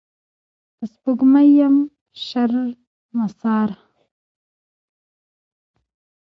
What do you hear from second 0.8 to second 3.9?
سپوږمۍ یم شرمساره